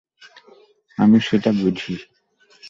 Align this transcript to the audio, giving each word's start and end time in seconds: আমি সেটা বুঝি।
আমি 0.97 1.17
সেটা 1.19 1.51
বুঝি। 1.53 1.93